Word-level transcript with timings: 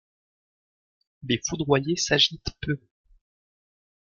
Les 1.29 1.39
foudroyés 1.45 1.95
s’agitent 1.95 2.55
peu. 2.59 2.79